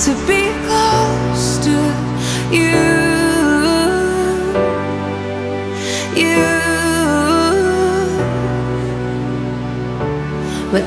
[0.00, 1.76] to be close to
[2.50, 2.80] you.
[6.16, 6.50] You.
[10.72, 10.84] But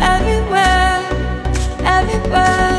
[0.00, 1.04] everywhere,
[1.84, 2.69] everywhere.